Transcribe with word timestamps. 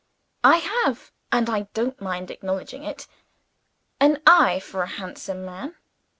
I 0.43 0.55
have, 0.57 1.11
and 1.31 1.47
I 1.47 1.67
don't 1.75 2.01
mind 2.01 2.31
acknowledging 2.31 2.83
it, 2.83 3.05
an 3.99 4.19
eye 4.25 4.59
for 4.59 4.81
a 4.81 4.87
handsome 4.87 5.45
man. 5.45 5.75